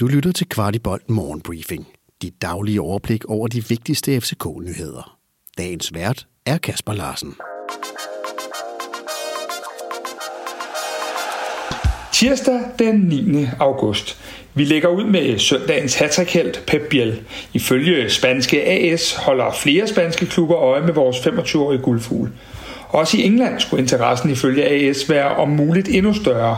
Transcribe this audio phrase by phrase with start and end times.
[0.00, 1.86] Du lytter til Kvartibolt Morgenbriefing.
[2.22, 5.18] Dit daglige overblik over de vigtigste FCK-nyheder.
[5.58, 7.34] Dagens vært er Kasper Larsen.
[12.12, 13.46] Tirsdag den 9.
[13.60, 14.18] august.
[14.54, 17.22] Vi lægger ud med søndagens hattrick Pep Biel.
[17.52, 22.30] Ifølge spanske AS holder flere spanske klubber øje med vores 25-årige guldfugl.
[22.88, 26.56] Også i England skulle interessen ifølge AS være om muligt endnu større.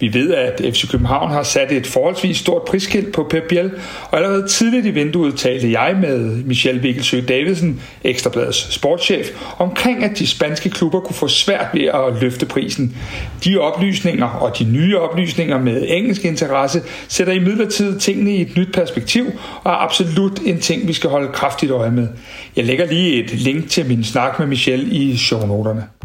[0.00, 3.70] Vi ved, at FC København har sat et forholdsvis stort prisskilt på Pep Biel,
[4.10, 9.26] og allerede tidligt i vinduet talte jeg med Michel Vigelsø Davidsen, Ekstrabladets sportschef,
[9.58, 12.96] omkring at de spanske klubber kunne få svært ved at løfte prisen.
[13.44, 18.56] De oplysninger og de nye oplysninger med engelsk interesse sætter i midlertid tingene i et
[18.56, 19.26] nyt perspektiv
[19.64, 22.08] og er absolut en ting, vi skal holde kraftigt øje med.
[22.56, 25.97] Jeg lægger lige et link til min snak med Michel i shownoterne.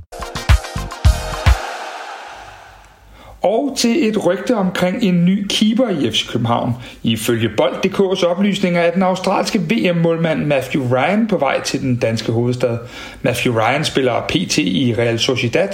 [3.73, 6.73] Og til et rygte omkring en ny keeper i FC København.
[7.03, 12.77] Ifølge Bold.dk's oplysninger er den australske VM-målmand Matthew Ryan på vej til den danske hovedstad.
[13.21, 15.67] Matthew Ryan spiller PT i Real Sociedad,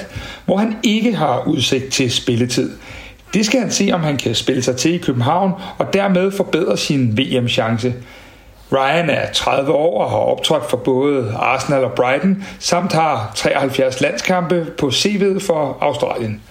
[0.45, 2.72] hvor han ikke har udsigt til spilletid.
[3.33, 6.77] Det skal han se, om han kan spille sig til i København og dermed forbedre
[6.77, 7.94] sin VM-chance.
[8.72, 14.02] Ryan er 30 år og har optrådt for både Arsenal og Brighton, samt har 73
[14.02, 16.42] landskampe på CV'et for Australien.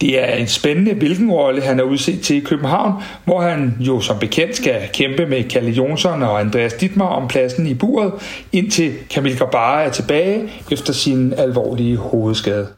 [0.00, 2.92] Det er en spændende, hvilken rolle han er udset til i København,
[3.24, 7.66] hvor han jo som bekendt skal kæmpe med Kalle Jonsson og Andreas Dittmar om pladsen
[7.66, 8.12] i buret,
[8.52, 12.68] indtil Kamil Grabara er tilbage efter sin alvorlige hovedskade.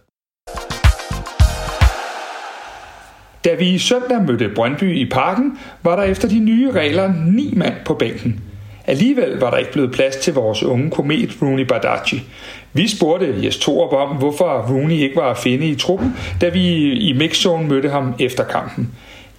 [3.45, 7.53] Da vi i søndag mødte Brøndby i parken, var der efter de nye regler ni
[7.57, 8.41] mand på bænken.
[8.87, 12.23] Alligevel var der ikke blevet plads til vores unge komet Rooney Badachi.
[12.79, 16.93] Vi spurgte Jes Torup om, hvorfor Rooney ikke var at finde i truppen, da vi
[16.93, 18.91] i mixzone mødte ham efter kampen.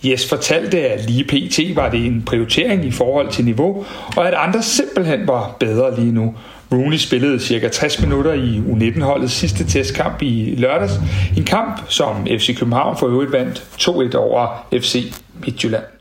[0.03, 1.75] Jes fortalte, at lige pt.
[1.75, 3.85] var det en prioritering i forhold til niveau,
[4.17, 6.35] og at andre simpelthen var bedre lige nu.
[6.71, 10.93] Rooney spillede cirka 60 minutter i U19-holdets sidste testkamp i lørdags.
[11.37, 15.13] En kamp, som FC København for øvrigt vandt 2-1 over FC
[15.45, 15.98] Midtjylland.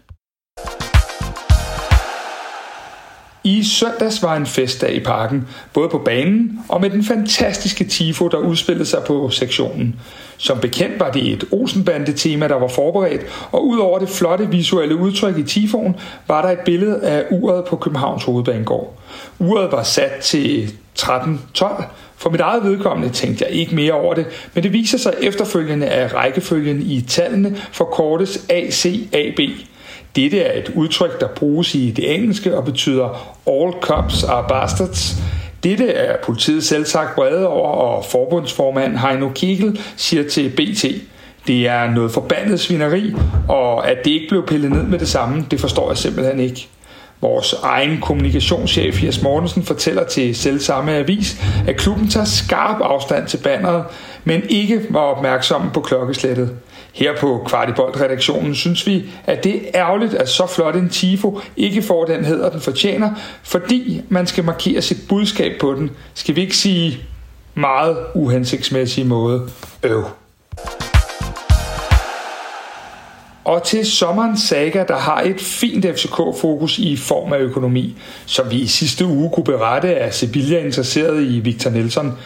[3.49, 8.29] I søndags var en festdag i parken, både på banen og med den fantastiske tifo,
[8.29, 10.01] der udspillede sig på sektionen.
[10.37, 13.23] Som bekendt var det et Olsenbande-tema, der var forberedt,
[13.53, 17.77] og udover det flotte visuelle udtryk i tifoen, var der et billede af uret på
[17.77, 18.99] Københavns Hovedbanegård.
[19.39, 21.85] Uret var sat til 13.12,
[22.17, 25.87] for mit eget vedkommende tænkte jeg ikke mere over det, men det viser sig efterfølgende,
[25.87, 29.41] at rækkefølgen i tallene for kortes ACAB.
[30.17, 35.17] Dette er et udtryk, der bruges i det engelske og betyder All cops are bastards.
[35.63, 40.85] Dette er politiet selv sagt brede over, og forbundsformand Heino Kegel siger til BT,
[41.47, 43.15] det er noget forbandet svineri,
[43.49, 46.69] og at det ikke blev pillet ned med det samme, det forstår jeg simpelthen ikke.
[47.21, 53.27] Vores egen kommunikationschef Jes Mortensen fortæller til selv samme avis, at klubben tager skarp afstand
[53.27, 53.85] til banneret,
[54.25, 56.51] men ikke var opmærksomme på klokkeslættet.
[56.93, 61.83] Her på Kvartibolt-redaktionen synes vi, at det er ærgerligt, at så flot en tifo ikke
[61.83, 63.11] får den hedder, den fortjener,
[63.43, 65.91] fordi man skal markere sit budskab på den.
[66.15, 66.99] Skal vi ikke sige
[67.55, 69.49] meget uhensigtsmæssig måde?
[69.83, 70.05] Øv.
[73.49, 77.97] Og til sommerens saga, der har et fint FCK-fokus i form af økonomi,
[78.27, 82.19] som vi i sidste uge kunne berette, at Sevilla interesseret i Victor Nelson.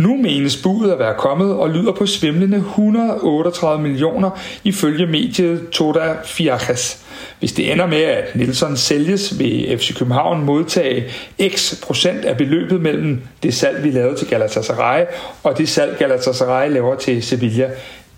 [0.00, 4.30] Nu menes budet at være kommet og lyder på svimlende 138 millioner
[4.64, 7.04] ifølge mediet Toda Fiajes.
[7.38, 11.04] Hvis det ender med, at Nielsen sælges, vil FC København modtage
[11.48, 15.04] x procent af beløbet mellem det salg, vi lavede til Galatasaray,
[15.42, 17.70] og det salg, Galatasaray laver til Sevilla.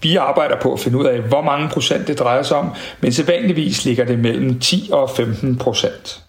[0.02, 2.68] Vi arbejder på at finde ud af, hvor mange procent det drejer sig om,
[3.00, 6.22] men sædvanligvis ligger det mellem 10 og 15 procent.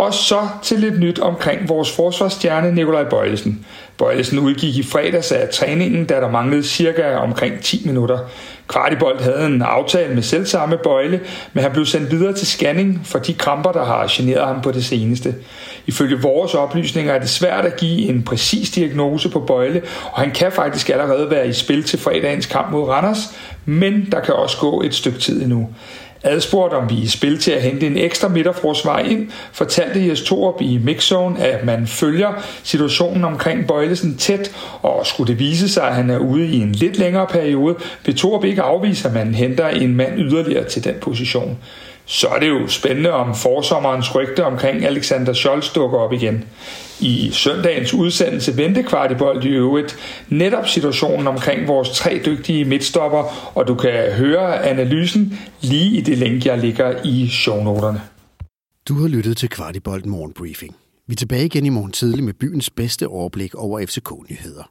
[0.00, 3.66] Og så til lidt nyt omkring vores forsvarsstjerne Nikolaj Bøjlesen.
[3.98, 8.18] Bøjlesen udgik i fredags af træningen, da der manglede cirka omkring 10 minutter.
[8.68, 11.20] Kvartibold havde en aftale med selvsamme Bøjle,
[11.52, 14.72] men han blev sendt videre til scanning for de kramper, der har generet ham på
[14.72, 15.34] det seneste.
[15.86, 19.82] Ifølge vores oplysninger er det svært at give en præcis diagnose på Bøjle,
[20.12, 23.18] og han kan faktisk allerede være i spil til fredagens kamp mod Randers,
[23.64, 25.68] men der kan også gå et stykke tid endnu.
[26.22, 30.22] Adspurgt om vi er i spil til at hente en ekstra midterforsvar ind, fortalte Jes
[30.22, 32.32] Torup i Mixzone, at man følger
[32.62, 34.52] situationen omkring Bøjlesen tæt,
[34.82, 37.76] og skulle det vise sig, at han er ude i en lidt længere periode,
[38.06, 41.58] vil Torup ikke afvise, at man henter en mand yderligere til den position.
[42.10, 46.44] Så er det jo spændende, om forsommerens rygte omkring Alexander Scholz dukker op igen.
[47.00, 49.96] I søndagens udsendelse vendte Kvartibold i øvrigt
[50.28, 56.18] netop situationen omkring vores tre dygtige midtstopper, og du kan høre analysen lige i det
[56.18, 58.00] link, jeg ligger i shownoterne.
[58.88, 60.76] Du har lyttet til Kvartibold Morgenbriefing.
[61.06, 64.70] Vi er tilbage igen i morgen tidlig med byens bedste overblik over FCK-nyheder.